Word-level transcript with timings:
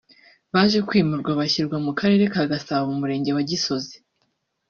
baje 0.53 0.79
kwimurwa 0.87 1.31
bashyirwa 1.39 1.77
mu 1.85 1.91
Karere 1.99 2.23
ka 2.33 2.43
Gasabo 2.51 2.83
mu 2.89 2.95
Murenge 3.01 3.29
wa 3.33 3.43
Gisozi 3.49 3.95